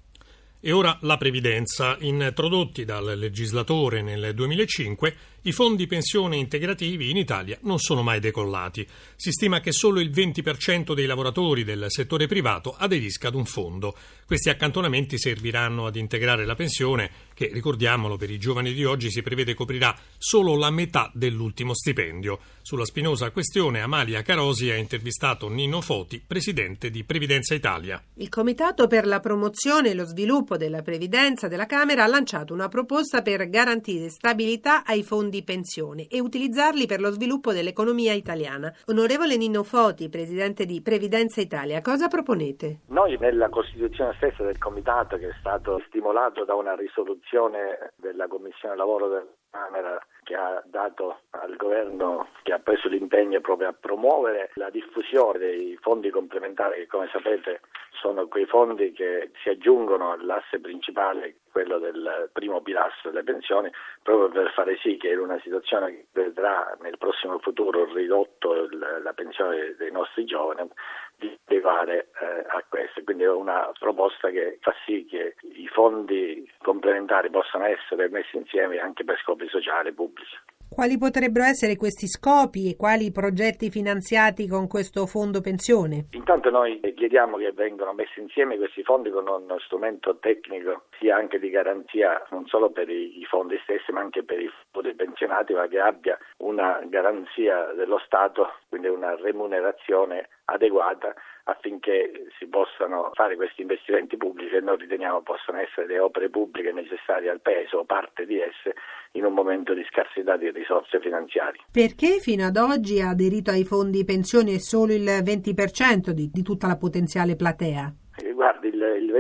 E 0.63 0.73
ora 0.73 0.99
la 1.03 1.17
previdenza. 1.17 1.97
Introdotti 2.01 2.85
dal 2.85 3.19
legislatore 3.19 4.03
nel 4.03 4.35
2005, 4.35 5.15
i 5.43 5.53
fondi 5.53 5.87
pensione 5.87 6.37
integrativi 6.37 7.09
in 7.09 7.17
Italia 7.17 7.57
non 7.63 7.79
sono 7.79 8.03
mai 8.03 8.21
decollati. 8.21 8.87
Si 9.17 9.31
stima 9.33 9.61
che 9.61 9.73
solo 9.73 9.99
il 10.01 10.11
20% 10.11 10.93
dei 10.93 11.07
lavoratori 11.07 11.65
del 11.65 11.87
settore 11.89 12.27
privato 12.27 12.75
aderisca 12.77 13.29
ad 13.29 13.35
un 13.35 13.47
fondo. 13.47 13.97
Questi 14.27 14.51
accantonamenti 14.51 15.19
serviranno 15.19 15.87
ad 15.87 15.97
integrare 15.97 16.45
la 16.45 16.55
pensione, 16.55 17.11
che, 17.33 17.49
ricordiamolo, 17.51 18.17
per 18.17 18.31
i 18.31 18.39
giovani 18.39 18.75
di 18.75 18.85
oggi 18.85 19.11
si 19.11 19.23
prevede 19.23 19.55
coprirà 19.55 19.97
solo 20.19 20.57
la 20.57 20.71
metà 20.71 21.11
dell'ultimo 21.15 21.75
stipendio. 21.75 22.39
Sulla 22.61 22.85
spinosa 22.85 23.31
questione, 23.31 23.81
Amalia 23.81 24.21
Carosi 24.21 24.71
ha 24.71 24.77
intervistato 24.77 25.49
Nino 25.49 25.81
Foti, 25.81 26.23
presidente 26.25 26.91
di 26.91 27.03
Previdenza 27.03 27.55
Italia. 27.55 28.01
Il 28.17 28.29
Comitato 28.29 28.87
per 28.87 29.07
la 29.07 29.21
promozione 29.21 29.91
e 29.91 29.95
lo 29.95 30.05
sviluppo 30.05 30.59
della 30.59 30.83
previdenza 30.83 31.49
della 31.49 31.67
Camera 31.67 32.05
ha 32.05 32.09
lanciato 32.09 32.53
una 32.53 32.69
proposta 32.69 33.23
per 33.23 33.49
garantire 33.49 34.11
stabilità 34.11 34.85
ai 34.85 35.03
fondi 35.03 35.30
fondi 35.31 35.45
pensione 35.45 36.09
e 36.09 36.21
utilizzarli 36.21 36.87
per 36.87 37.01
lo 37.01 37.11
sviluppo 37.11 37.53
dell'economia 37.53 38.13
italiana. 38.13 38.73
Onorevole 38.89 39.37
Nino 39.37 39.63
Foti, 39.63 40.09
presidente 40.09 40.67
di 40.67 40.83
Previdenza 40.83 41.41
Italia, 41.41 41.81
cosa 41.81 42.09
proponete? 42.09 42.81
Noi 42.89 43.17
nella 43.19 43.49
Costituzione 43.49 44.13
stessa 44.17 44.43
del 44.43 44.59
Comitato, 44.59 45.17
che 45.17 45.29
è 45.29 45.37
stato 45.39 45.81
stimolato 45.87 46.45
da 46.45 46.55
una 46.55 46.75
risoluzione 46.75 47.93
della 47.95 48.27
Commissione 48.27 48.75
Lavoro 48.75 49.09
della 49.09 49.27
Camera 49.51 49.99
che 50.25 50.35
ha 50.35 50.63
dato 50.67 51.21
al 51.31 51.57
governo 51.57 52.29
che 52.43 52.53
ha 52.53 52.59
preso 52.59 52.89
l'impegno 52.89 53.41
proprio 53.41 53.69
a 53.69 53.75
promuovere 53.79 54.51
la 54.55 54.71
diffusione 54.71 55.39
dei 55.39 55.77
fondi 55.81 56.11
complementari 56.11 56.81
che 56.81 56.87
come 56.87 57.09
sapete 57.13 57.61
sono 58.01 58.29
quei 58.29 58.47
fondi 58.47 58.93
che 58.93 59.31
si 59.43 59.49
aggiungono 59.49 60.13
all'asse 60.13 60.61
principale, 60.61 61.37
quello 61.51 61.79
del 61.79 62.31
primo 62.33 62.61
pilastro 62.61 63.11
delle 63.11 63.25
pensioni, 63.25 63.71
proprio 64.03 64.29
per 64.29 64.53
fare 64.53 64.77
sì 64.79 64.97
che 64.97 65.09
in 65.09 65.19
una 65.19 65.39
situazione 65.41 65.91
che 65.91 66.07
vedrà 66.13 66.77
nel 66.81 66.99
prossimo 66.99 67.39
futuro 67.39 67.93
ridotto 67.93 68.69
la 68.71 69.13
pensione 69.13 69.75
dei 69.77 69.91
nostri 69.91 70.25
giovani 70.25 70.69
di 71.17 71.37
adeguare 71.47 72.09
eh, 72.21 72.47
a 72.49 72.65
questo. 72.69 73.03
Quindi 73.05 73.25
è 73.25 73.31
una 73.31 73.71
proposta 73.79 74.31
che 74.31 74.59
fa 74.61 74.75
sì 74.85 75.05
che 75.05 75.37
i 75.55 75.67
fondi 75.69 76.51
complementari 76.63 77.31
possano 77.31 77.67
essere 77.67 78.09
messi 78.09 78.37
insieme 78.37 78.79
anche 78.79 79.05
per 79.05 79.19
scopi 79.19 79.49
sociali 79.49 79.93
pubblici. 79.93 80.37
Quali 80.73 80.99
potrebbero 80.99 81.45
essere 81.45 81.75
questi 81.75 82.07
scopi 82.07 82.71
e 82.71 82.77
quali 82.77 83.11
progetti 83.11 83.71
finanziati 83.71 84.47
con 84.47 84.69
questo 84.69 85.05
fondo 85.05 85.41
pensione? 85.41 86.07
Intanto 86.13 86.49
noi 86.49 86.81
chiediamo 86.95 87.39
che 87.39 87.51
vengano 87.51 87.93
messi 87.93 88.21
insieme 88.21 88.57
questi 88.57 88.85
fondi 88.85 89.11
con 89.11 89.27
uno 89.27 89.59
strumento 89.59 90.17
tecnico 90.19 90.85
sia 90.99 91.17
anche 91.17 91.41
di 91.41 91.51
garanzia 91.51 92.23
non 92.31 92.47
solo 92.47 92.71
per 92.71 92.89
i 92.89 93.27
fondi 93.29 93.59
stessi 93.65 93.91
ma 93.91 94.01
anche 94.01 94.23
per 94.23 94.39
i 94.41 94.49
fondi 94.71 94.95
pensionati 94.95 95.55
ma 95.55 95.67
che 95.67 95.81
abbia 95.81 96.17
una 96.39 96.81
garanzia 96.87 97.73
dello 97.75 97.99
Stato, 98.07 98.53
quindi 98.69 98.87
una 98.87 99.17
remunerazione 99.17 100.29
adeguata 100.51 101.15
affinché 101.45 102.27
si 102.39 102.47
possano 102.47 103.11
fare 103.15 103.37
questi 103.37 103.63
investimenti 103.63 104.17
pubblici 104.17 104.55
e 104.55 104.61
noi 104.61 104.77
riteniamo 104.79 105.23
possano 105.23 105.59
essere 105.59 105.87
le 105.87 105.99
opere 105.99 106.29
pubbliche 106.29 106.73
necessarie 106.73 107.31
al 107.31 107.41
Paese 107.41 107.77
o 107.77 107.85
parte 107.85 108.27
di 108.27 108.39
esse 108.39 108.75
in 109.13 109.25
un 109.25 109.33
momento 109.33 109.75
di 109.75 109.85
scarsità 109.91 110.37
di 110.37 110.51
risorse 110.51 111.01
finanziarie. 111.01 111.63
Perché 111.73 112.21
fino 112.21 112.47
ad 112.47 112.57
oggi 112.57 113.01
ha 113.01 113.09
aderito 113.09 113.51
ai 113.51 113.65
fondi 113.65 114.05
pensioni 114.05 114.59
solo 114.59 114.93
il 114.93 115.05
20% 115.05 116.11
di, 116.11 116.31
di 116.33 116.43
tutta 116.43 116.67
la 116.67 116.77
potenziale 116.77 117.35
platea? 117.37 117.93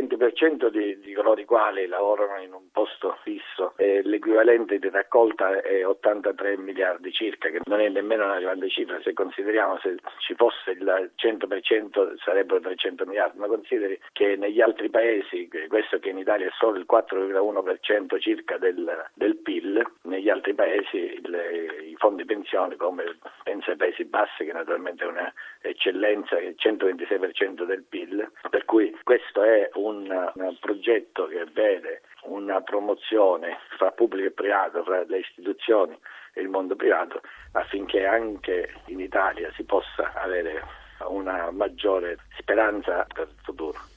Guardi, 0.00 0.14
il, 0.14 0.18
il 0.18 0.18
20% 0.18 0.68
di, 0.68 0.98
di, 1.00 1.12
coloro 1.12 1.40
i 1.40 1.44
quali 1.44 1.86
lavorano 1.86 2.40
in 2.40 2.52
un 2.52 2.70
posto 2.72 3.18
fisso, 3.22 3.74
eh, 3.76 4.00
l'equivalente 4.02 4.78
di 4.78 4.88
raccolta 4.88 5.60
è 5.60 5.84
83 5.84 6.56
miliardi 6.56 7.12
circa, 7.12 7.48
che 7.50 7.60
non 7.64 7.80
è 7.80 7.88
nemmeno 7.88 8.24
una 8.24 8.40
grande 8.40 8.68
cifra, 8.68 9.00
se 9.02 9.12
consideriamo 9.12 9.78
se 9.82 9.96
ci 10.18 10.34
fosse 10.34 10.70
il 10.72 11.12
100% 11.16 12.14
sarebbero 12.18 12.60
300 12.60 13.04
miliardi, 13.06 13.38
ma 13.38 13.46
consideri 13.46 13.98
che 14.12 14.36
negli 14.36 14.60
altri 14.60 14.88
paesi, 14.88 15.48
questo 15.68 15.98
che 15.98 16.10
in 16.10 16.18
Italia 16.18 16.46
è 16.46 16.52
solo 16.58 16.78
il 16.78 16.86
4,1% 16.90 18.20
circa 18.20 18.56
del, 18.58 19.06
del 19.14 19.36
PIL, 19.36 19.84
negli 20.02 20.28
altri 20.28 20.54
paesi 20.54 20.96
il, 20.96 21.88
i 21.88 21.94
fondi 21.96 22.24
pensioni, 22.24 22.76
come 22.76 23.18
penso 23.42 23.70
ai 23.70 23.76
Paesi 23.76 24.04
Bassi, 24.04 24.44
che 24.44 24.52
naturalmente 24.52 25.04
è 25.04 25.06
un'eccellenza, 25.06 25.38
è 25.60 25.68
il 25.68 26.56
126% 26.58 27.64
del 27.64 27.82
PIL, 27.82 28.30
per 28.48 28.64
cui 28.64 28.96
questo 29.02 29.42
è 29.42 29.68
un, 29.74 30.08
un 30.34 30.56
progetto 30.58 31.26
che 31.26 31.44
vede 31.52 32.02
una 32.24 32.60
promozione 32.62 33.58
fra 33.76 33.90
pubblico 33.92 34.28
e 34.28 34.32
privato, 34.32 34.82
fra 34.84 35.04
le 35.04 35.18
istituzioni 35.18 35.98
e 36.32 36.40
il 36.40 36.48
mondo 36.48 36.76
privato, 36.76 37.20
affinché 37.52 38.06
anche 38.06 38.72
in 38.86 39.00
Italia 39.00 39.50
si 39.54 39.64
possa 39.64 40.12
avere 40.14 40.62
una 41.08 41.50
maggiore 41.50 42.18
speranza 42.38 43.06
per 43.12 43.28
il 43.28 43.42
futuro. 43.42 43.89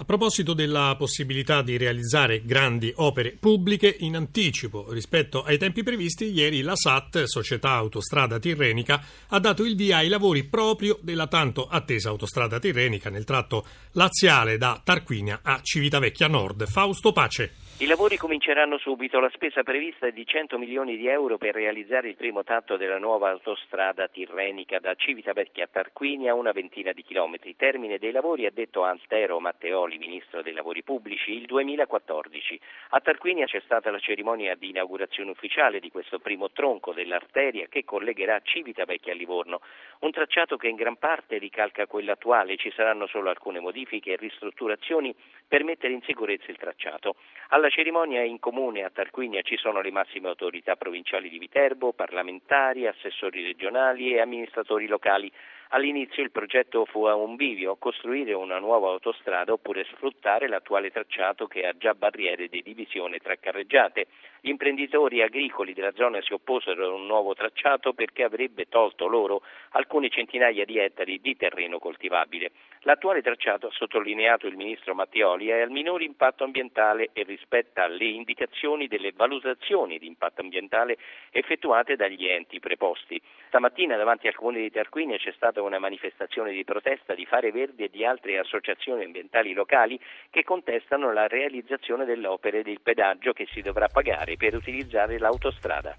A 0.00 0.04
proposito 0.04 0.52
della 0.52 0.94
possibilità 0.96 1.60
di 1.60 1.76
realizzare 1.76 2.44
grandi 2.44 2.92
opere 2.98 3.32
pubbliche 3.32 3.96
in 3.98 4.14
anticipo 4.14 4.92
rispetto 4.92 5.42
ai 5.42 5.58
tempi 5.58 5.82
previsti, 5.82 6.30
ieri 6.32 6.62
la 6.62 6.76
SAT, 6.76 7.24
Società 7.24 7.70
Autostrada 7.70 8.38
Tirrenica, 8.38 9.02
ha 9.26 9.40
dato 9.40 9.64
il 9.64 9.74
via 9.74 9.96
ai 9.96 10.06
lavori 10.06 10.44
proprio 10.44 11.00
della 11.02 11.26
tanto 11.26 11.66
attesa 11.66 12.10
autostrada 12.10 12.60
tirrenica 12.60 13.10
nel 13.10 13.24
tratto 13.24 13.66
laziale 13.92 14.56
da 14.56 14.80
Tarquinia 14.84 15.40
a 15.42 15.58
Civitavecchia 15.60 16.28
Nord. 16.28 16.68
Fausto 16.68 17.10
Pace. 17.10 17.67
I 17.80 17.86
lavori 17.86 18.16
cominceranno 18.16 18.76
subito. 18.76 19.20
La 19.20 19.30
spesa 19.32 19.62
prevista 19.62 20.08
è 20.08 20.10
di 20.10 20.26
100 20.26 20.58
milioni 20.58 20.96
di 20.96 21.06
euro 21.06 21.38
per 21.38 21.54
realizzare 21.54 22.08
il 22.08 22.16
primo 22.16 22.42
tatto 22.42 22.76
della 22.76 22.98
nuova 22.98 23.30
autostrada 23.30 24.08
tirrenica 24.08 24.80
da 24.80 24.96
Civitavecchia 24.96 25.62
a 25.62 25.68
Tarquinia, 25.70 26.34
una 26.34 26.50
ventina 26.50 26.90
di 26.90 27.04
chilometri. 27.04 27.54
Termine 27.54 27.98
dei 27.98 28.10
lavori, 28.10 28.46
ha 28.46 28.50
detto 28.50 28.82
Altero 28.82 29.38
Matteoli, 29.38 29.96
ministro 29.96 30.42
dei 30.42 30.54
lavori 30.54 30.82
pubblici, 30.82 31.30
il 31.30 31.46
2014. 31.46 32.60
A 32.88 33.00
Tarquinia 33.00 33.46
c'è 33.46 33.60
stata 33.64 33.92
la 33.92 34.00
cerimonia 34.00 34.56
di 34.56 34.70
inaugurazione 34.70 35.30
ufficiale 35.30 35.78
di 35.78 35.92
questo 35.92 36.18
primo 36.18 36.50
tronco 36.50 36.92
dell'arteria 36.92 37.68
che 37.68 37.84
collegherà 37.84 38.40
Civitavecchia 38.42 39.12
a 39.12 39.16
Livorno. 39.16 39.60
Un 40.00 40.10
tracciato 40.10 40.56
che 40.56 40.66
in 40.66 40.74
gran 40.74 40.96
parte 40.96 41.38
ricalca 41.38 41.86
quello 41.86 42.10
attuale. 42.10 42.56
Ci 42.56 42.72
saranno 42.74 43.06
solo 43.06 43.30
alcune 43.30 43.60
modifiche 43.60 44.14
e 44.14 44.16
ristrutturazioni 44.16 45.14
per 45.46 45.62
mettere 45.62 45.92
in 45.92 46.02
sicurezza 46.02 46.50
il 46.50 46.58
tracciato. 46.58 47.14
Alla 47.50 47.67
alla 47.68 47.70
cerimonia 47.70 48.22
in 48.22 48.38
comune 48.38 48.82
a 48.82 48.90
Tarquinia 48.90 49.42
ci 49.42 49.56
sono 49.58 49.82
le 49.82 49.90
massime 49.90 50.28
autorità 50.28 50.76
provinciali 50.76 51.28
di 51.28 51.38
Viterbo, 51.38 51.92
parlamentari, 51.92 52.86
assessori 52.86 53.44
regionali 53.44 54.14
e 54.14 54.20
amministratori 54.20 54.86
locali. 54.86 55.30
All'inizio 55.70 56.22
il 56.22 56.30
progetto 56.30 56.86
fu 56.86 57.04
a 57.04 57.14
un 57.14 57.36
bivio, 57.36 57.76
costruire 57.76 58.32
una 58.32 58.58
nuova 58.58 58.88
autostrada 58.88 59.52
oppure 59.52 59.84
sfruttare 59.84 60.48
l'attuale 60.48 60.90
tracciato 60.90 61.46
che 61.46 61.66
ha 61.66 61.76
già 61.76 61.92
barriere 61.92 62.48
di 62.48 62.62
divisione 62.62 63.18
tra 63.18 63.36
carreggiate. 63.36 64.06
Gli 64.40 64.50
imprenditori 64.50 65.20
agricoli 65.20 65.74
della 65.74 65.92
zona 65.92 66.20
si 66.22 66.32
opposero 66.32 66.86
a 66.86 66.92
un 66.92 67.06
nuovo 67.06 67.34
tracciato 67.34 67.92
perché 67.92 68.22
avrebbe 68.22 68.66
tolto 68.68 69.06
loro 69.06 69.42
alcune 69.70 70.10
centinaia 70.10 70.64
di 70.64 70.78
ettari 70.78 71.20
di 71.20 71.36
terreno 71.36 71.78
coltivabile. 71.78 72.52
L'attuale 72.82 73.20
tracciato, 73.20 73.66
ha 73.66 73.72
sottolineato 73.72 74.46
il 74.46 74.56
ministro 74.56 74.94
Mattioli, 74.94 75.48
è 75.48 75.60
al 75.60 75.70
minore 75.70 76.04
impatto 76.04 76.44
ambientale 76.44 77.10
e 77.12 77.24
rispetta 77.24 77.88
le 77.88 78.04
indicazioni 78.04 78.86
delle 78.86 79.12
valutazioni 79.12 79.98
di 79.98 80.06
impatto 80.06 80.40
ambientale 80.40 80.96
effettuate 81.30 81.96
dagli 81.96 82.26
enti 82.26 82.60
preposti. 82.60 83.20
Stamattina 83.48 83.96
davanti 83.96 84.28
al 84.28 84.34
comune 84.34 84.60
di 84.60 84.70
Tarquinia 84.70 85.16
c'è 85.16 85.32
stata 85.32 85.62
una 85.62 85.78
manifestazione 85.78 86.52
di 86.52 86.64
protesta 86.64 87.14
di 87.14 87.26
Fare 87.26 87.50
Verdi 87.50 87.84
e 87.84 87.90
di 87.90 88.04
altre 88.04 88.38
associazioni 88.38 89.04
ambientali 89.04 89.52
locali 89.52 89.98
che 90.30 90.44
contestano 90.44 91.12
la 91.12 91.26
realizzazione 91.26 92.04
delle 92.04 92.28
opere 92.28 92.62
del 92.62 92.80
pedaggio 92.80 93.32
che 93.32 93.46
si 93.52 93.62
dovrà 93.62 93.88
pagare 93.88 94.27
per 94.36 94.54
utilizzare 94.54 95.18
l'autostrada. 95.18 95.96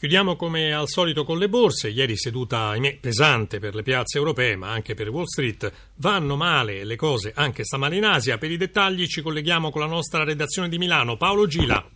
Chiudiamo 0.00 0.34
come 0.34 0.72
al 0.72 0.88
solito 0.88 1.24
con 1.24 1.38
le 1.38 1.50
borse. 1.50 1.90
Ieri 1.90 2.16
seduta, 2.16 2.68
ahimè, 2.68 2.96
pesante 3.00 3.58
per 3.58 3.74
le 3.74 3.82
piazze 3.82 4.16
europee, 4.16 4.56
ma 4.56 4.70
anche 4.70 4.94
per 4.94 5.10
Wall 5.10 5.24
Street. 5.24 5.70
Vanno 5.96 6.36
male 6.36 6.84
le 6.84 6.96
cose 6.96 7.32
anche 7.34 7.64
stamane 7.64 7.96
in 7.96 8.04
Asia. 8.06 8.38
Per 8.38 8.50
i 8.50 8.56
dettagli 8.56 9.06
ci 9.06 9.20
colleghiamo 9.20 9.70
con 9.70 9.82
la 9.82 9.86
nostra 9.86 10.24
redazione 10.24 10.70
di 10.70 10.78
Milano. 10.78 11.18
Paolo 11.18 11.46
Gila. 11.46 11.86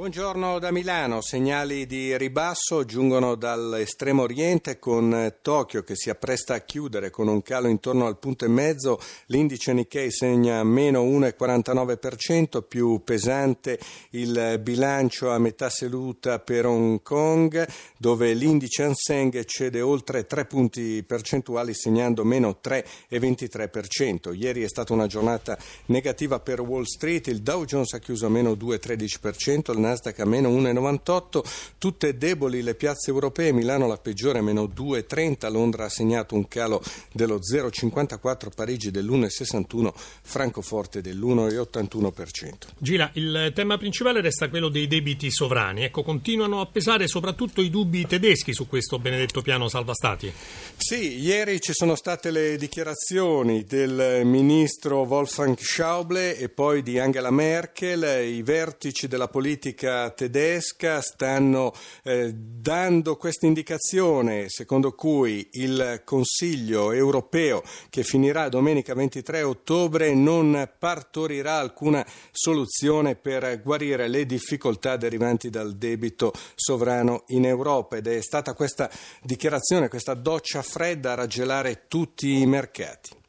Buongiorno 0.00 0.58
da 0.58 0.72
Milano, 0.72 1.20
segnali 1.20 1.84
di 1.84 2.16
ribasso 2.16 2.86
giungono 2.86 3.34
dall'estremo 3.34 4.22
oriente 4.22 4.78
con 4.78 5.34
Tokyo 5.42 5.82
che 5.82 5.94
si 5.94 6.08
appresta 6.08 6.54
a 6.54 6.60
chiudere 6.60 7.10
con 7.10 7.28
un 7.28 7.42
calo 7.42 7.68
intorno 7.68 8.06
al 8.06 8.18
punto 8.18 8.46
e 8.46 8.48
mezzo, 8.48 8.98
l'indice 9.26 9.74
Nikkei 9.74 10.10
segna 10.10 10.64
meno 10.64 11.04
1,49%, 11.04 12.62
più 12.66 13.02
pesante 13.04 13.78
il 14.12 14.58
bilancio 14.62 15.32
a 15.32 15.38
metà 15.38 15.68
seduta 15.68 16.38
per 16.38 16.64
Hong 16.64 17.02
Kong 17.02 17.68
dove 17.98 18.32
l'indice 18.32 18.90
Hang 19.08 19.44
cede 19.44 19.82
oltre 19.82 20.24
3 20.24 20.46
punti 20.46 21.02
percentuali 21.02 21.74
segnando 21.74 22.24
meno 22.24 22.58
3,23%. 22.64 24.34
Ieri 24.34 24.62
è 24.62 24.68
stata 24.68 24.94
una 24.94 25.06
giornata 25.06 25.58
negativa 25.88 26.40
per 26.40 26.62
Wall 26.62 26.84
Street, 26.84 27.26
il 27.26 27.42
Dow 27.42 27.66
Jones 27.66 27.92
ha 27.92 27.98
chiuso 27.98 28.30
meno 28.30 28.52
2,13%, 28.52 29.72
il 29.72 29.88
Nasdaq 29.90 30.20
a 30.20 30.24
meno 30.24 30.48
1,98, 30.50 31.42
tutte 31.78 32.16
deboli 32.16 32.62
le 32.62 32.74
piazze 32.74 33.10
europee, 33.10 33.52
Milano 33.52 33.88
la 33.88 33.96
peggiore 33.96 34.40
meno 34.40 34.64
2,30, 34.64 35.50
Londra 35.50 35.86
ha 35.86 35.88
segnato 35.88 36.34
un 36.36 36.46
calo 36.46 36.80
dello 37.12 37.38
0,54, 37.38 38.50
Parigi 38.54 38.90
dell'1,61, 38.90 39.92
Francoforte 40.22 41.00
dell'1,81%. 41.00 42.52
Gira, 42.78 43.10
il 43.14 43.50
tema 43.54 43.76
principale 43.78 44.20
resta 44.20 44.48
quello 44.48 44.68
dei 44.68 44.86
debiti 44.86 45.30
sovrani, 45.30 45.84
ecco, 45.84 46.02
continuano 46.02 46.60
a 46.60 46.66
pesare 46.66 47.08
soprattutto 47.08 47.60
i 47.60 47.70
dubbi 47.70 48.06
tedeschi 48.06 48.52
su 48.52 48.68
questo 48.68 48.98
benedetto 48.98 49.42
piano 49.42 49.68
salva 49.68 49.94
stati. 49.94 50.32
Sì, 50.76 51.18
ieri 51.18 51.60
ci 51.60 51.72
sono 51.72 51.96
state 51.96 52.30
le 52.30 52.56
dichiarazioni 52.56 53.64
del 53.64 54.22
ministro 54.24 54.98
Wolfgang 55.02 55.56
Schauble 55.58 56.36
e 56.36 56.48
poi 56.48 56.82
di 56.82 56.98
Angela 56.98 57.30
Merkel, 57.30 58.24
i 58.24 58.42
vertici 58.42 59.08
della 59.08 59.28
politica 59.28 59.79
Repubblica 59.80 60.10
Tedesca 60.10 61.00
stanno 61.00 61.72
eh, 62.02 62.32
dando 62.34 63.16
questa 63.16 63.46
indicazione 63.46 64.48
secondo 64.48 64.92
cui 64.92 65.48
il 65.52 66.02
Consiglio 66.04 66.92
europeo 66.92 67.62
che 67.88 68.04
finirà 68.04 68.50
domenica 68.50 68.94
23 68.94 69.42
ottobre 69.42 70.12
non 70.12 70.68
partorirà 70.78 71.58
alcuna 71.58 72.06
soluzione 72.30 73.16
per 73.16 73.62
guarire 73.62 74.08
le 74.08 74.26
difficoltà 74.26 74.96
derivanti 74.96 75.48
dal 75.48 75.74
debito 75.76 76.32
sovrano 76.54 77.24
in 77.28 77.46
Europa 77.46 77.96
ed 77.96 78.06
è 78.06 78.20
stata 78.20 78.52
questa 78.52 78.90
dichiarazione, 79.22 79.88
questa 79.88 80.14
doccia 80.14 80.60
fredda 80.62 81.12
a 81.12 81.16
raggelare 81.16 81.86
tutti 81.88 82.40
i 82.40 82.46
mercati. 82.46 83.19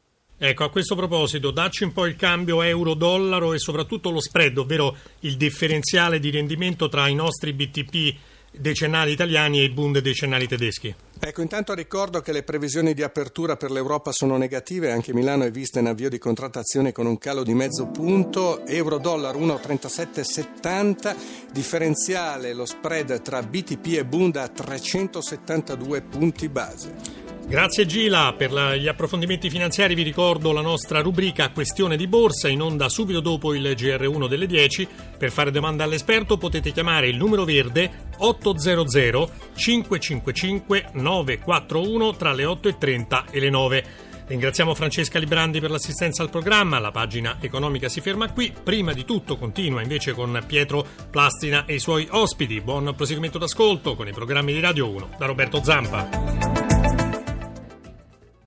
Ecco, 0.44 0.64
a 0.64 0.72
questo 0.72 0.96
proposito, 0.96 1.52
dacci 1.52 1.84
un 1.84 1.92
po' 1.92 2.08
il 2.08 2.16
cambio 2.16 2.64
euro-dollaro 2.64 3.54
e 3.54 3.60
soprattutto 3.60 4.10
lo 4.10 4.20
spread, 4.20 4.58
ovvero 4.58 4.98
il 5.20 5.38
differenziale 5.38 6.20
di 6.20 6.32
rendimento 6.32 6.90
tra 6.90 7.08
i 7.08 7.14
nostri 7.14 7.54
BTP 7.54 8.16
decennali 8.52 9.12
italiani 9.12 9.60
e 9.60 9.66
i 9.66 9.70
Bund 9.70 10.00
decennali 10.00 10.48
tedeschi. 10.48 10.96
Ecco, 11.20 11.44
intanto 11.44 11.76
ricordo 11.76 12.22
che 12.22 12.32
le 12.32 12.42
previsioni 12.42 12.96
di 12.96 13.04
apertura 13.04 13.56
per 13.56 13.70
l'Europa 13.70 14.12
sono 14.12 14.36
negative, 14.36 14.90
anche 14.90 15.14
Milano 15.14 15.44
è 15.44 15.52
vista 15.52 15.80
in 15.80 15.86
avvio 15.86 16.10
di 16.10 16.18
contrattazione 16.18 16.92
con 16.92 17.06
un 17.06 17.20
calo 17.20 17.44
di 17.44 17.54
mezzo 17.54 17.86
punto, 17.86 18.66
euro-dollaro 18.66 19.38
1,3770, 19.38 21.16
differenziale 21.52 22.54
lo 22.54 22.66
spread 22.66 23.22
tra 23.22 23.44
BTP 23.44 23.98
e 23.98 24.06
Bund 24.06 24.38
a 24.38 24.48
372 24.48 26.02
punti 26.02 26.50
base. 26.50 27.31
Grazie 27.52 27.86
Gila, 27.86 28.34
per 28.38 28.54
la, 28.54 28.78
gli 28.78 28.88
approfondimenti 28.88 29.50
finanziari 29.50 29.94
vi 29.94 30.04
ricordo 30.04 30.54
la 30.54 30.62
nostra 30.62 31.02
rubrica 31.02 31.50
Questione 31.50 31.98
di 31.98 32.08
Borsa 32.08 32.48
in 32.48 32.62
onda 32.62 32.88
subito 32.88 33.20
dopo 33.20 33.54
il 33.54 33.64
GR1 33.64 34.30
delle 34.30 34.46
10. 34.46 34.88
Per 35.18 35.32
fare 35.32 35.52
domanda 35.52 35.84
all'esperto 35.84 36.38
potete 36.38 36.72
chiamare 36.72 37.10
il 37.10 37.18
numero 37.18 37.44
verde 37.44 38.08
800 38.20 39.30
555 39.54 40.92
941 40.94 42.16
tra 42.16 42.32
le 42.32 42.46
8.30 42.46 43.26
e 43.32 43.40
le 43.42 43.50
9. 43.50 43.86
Ringraziamo 44.28 44.74
Francesca 44.74 45.20
Librandi 45.20 45.60
per 45.60 45.72
l'assistenza 45.72 46.24
al 46.24 46.30
programma, 46.30 46.80
la 46.80 46.92
pagina 46.92 47.36
economica 47.42 47.90
si 47.90 48.00
ferma 48.00 48.32
qui, 48.32 48.54
prima 48.64 48.94
di 48.94 49.04
tutto 49.04 49.36
continua 49.36 49.82
invece 49.82 50.14
con 50.14 50.42
Pietro 50.48 50.88
Plastina 51.10 51.66
e 51.66 51.74
i 51.74 51.80
suoi 51.80 52.08
ospiti. 52.12 52.62
Buon 52.62 52.94
proseguimento 52.96 53.38
d'ascolto 53.38 53.96
con 53.96 54.08
i 54.08 54.14
programmi 54.14 54.54
di 54.54 54.62
Radio 54.62 54.90
1 54.90 55.10
da 55.18 55.26
Roberto 55.26 55.62
Zampa. 55.62 56.81